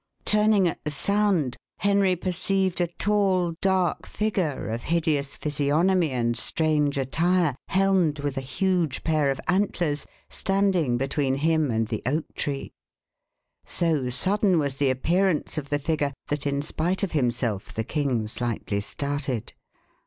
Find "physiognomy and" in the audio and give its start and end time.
5.37-6.35